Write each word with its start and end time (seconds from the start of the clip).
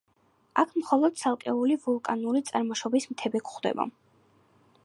აქ 0.61 0.71
მხოლოდ 0.83 1.19
ცალკეული 1.23 1.77
ვულკანური 1.83 2.43
წარმოშობის 2.51 3.09
მთები 3.13 3.47
გვხვდება. 3.47 3.91